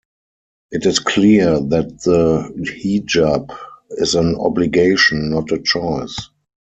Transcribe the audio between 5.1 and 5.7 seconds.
not a